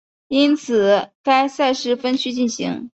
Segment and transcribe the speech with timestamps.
[0.29, 2.89] 因此该赛事分区进行。